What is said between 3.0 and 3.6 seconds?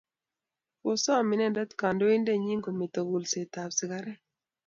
kulset